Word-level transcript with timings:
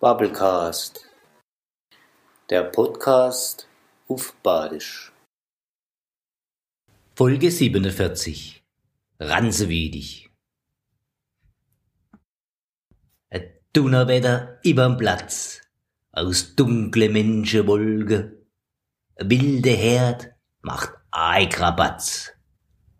Bubblecast, 0.00 1.04
der 2.50 2.62
Podcast 2.62 3.66
auf 4.06 4.32
Badisch. 4.44 5.12
Folge 7.16 7.50
47 7.50 8.62
Ransewiedig 9.18 10.30
Ein 13.28 13.42
Donnerwetter 13.72 14.60
überm 14.62 14.98
Platz, 14.98 15.62
aus 16.12 16.54
dunkle 16.54 17.08
Menschenwolke, 17.08 18.46
ein 19.16 19.30
wilde 19.30 19.70
Herd 19.70 20.28
macht 20.62 20.92
Eikrabatz, 21.10 22.30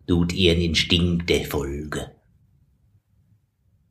tut 0.08 0.32
ihren 0.32 0.60
Instinkte 0.60 1.44
Folge. 1.44 2.16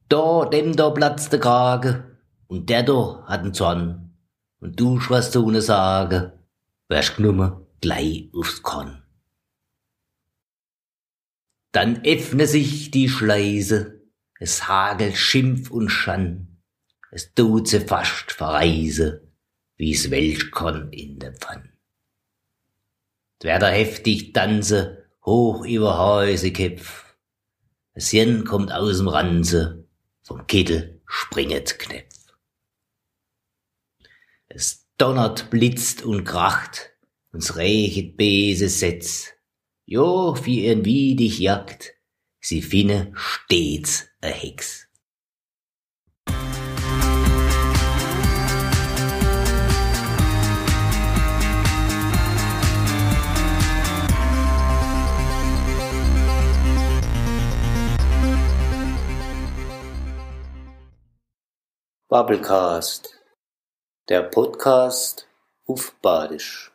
Da, 0.10 0.44
dem 0.44 0.76
da 0.76 0.90
platzt 0.90 1.32
der 1.32 1.40
Krage, 1.40 2.07
und 2.48 2.70
der 2.70 2.84
da 2.84 3.24
hat 3.28 3.42
einen 3.42 3.54
Zorn, 3.54 4.14
und 4.60 4.80
du 4.80 5.00
was 5.10 5.32
zu 5.32 5.50
ne 5.52 5.62
sagen, 5.62 6.32
wärst 6.88 7.18
gnummer 7.18 7.62
gleich 7.82 8.30
aufs 8.34 8.62
Korn. 8.64 9.04
Dann 11.72 12.04
öffne 12.06 12.48
sich 12.48 12.92
die 12.92 13.10
Schleise, 13.10 14.02
es 14.40 14.68
hagelt 14.68 15.18
Schimpf 15.18 15.70
und 15.70 15.90
Schan, 15.90 16.58
es 17.12 17.34
tut 17.34 17.68
se 17.68 17.82
fast 17.82 18.32
verreise, 18.32 19.28
wie's 19.78 20.10
Weltkorn 20.10 20.92
in 20.92 21.20
der 21.20 21.34
Pfann. 21.34 21.72
Werder 23.42 23.70
heftig 23.70 24.34
tanze, 24.34 25.06
hoch 25.24 25.66
über 25.66 26.00
Häuseköpf, 26.00 27.16
es 27.94 28.12
Jen 28.12 28.44
kommt 28.44 28.72
aus'm 28.72 29.12
Ranse, 29.12 29.86
vom 30.22 30.46
Kittel 30.48 31.02
springet 31.06 31.80
Knepf. 31.80 32.17
Es 34.50 34.88
donnert, 34.98 35.50
blitzt 35.50 36.04
und 36.04 36.24
kracht, 36.24 36.94
uns 37.34 37.58
rächet 37.58 38.16
Bese 38.16 38.70
Setz. 38.70 39.34
Jo, 39.86 40.36
wie 40.44 40.66
ihren 40.66 40.86
Wiedig 40.86 41.40
jagt, 41.40 41.96
sie 42.40 42.62
finne 42.62 43.12
stets 43.16 44.08
a 44.22 44.28
Hex. 44.28 44.88
Bubblecast, 62.10 63.17
der 64.10 64.22
Podcast 64.22 65.28
auf 65.66 65.94
Badisch. 66.02 66.72